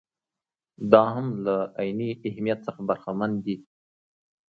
[0.91, 3.55] دا هم له عیني اهمیت څخه برخمن دي.